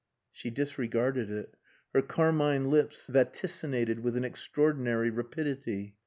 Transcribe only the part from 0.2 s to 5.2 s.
She disregarded it. Her carmine lips vaticinated with an extraordinary